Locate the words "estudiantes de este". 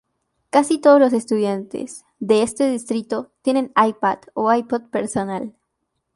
1.13-2.67